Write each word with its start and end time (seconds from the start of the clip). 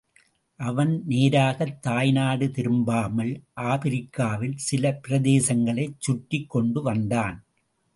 அவன் 0.59 1.03
நேராகத் 1.05 1.81
தாய்நாடு 1.81 2.45
திரும்பாமல், 2.47 3.33
ஆப்பிரிக்காவில் 3.61 4.57
சில 4.61 4.99
பிரதேசங்களைச் 5.07 5.95
சுற்றிக் 5.99 6.49
கொண்டு 6.49 6.81
வந்தான். 6.81 7.45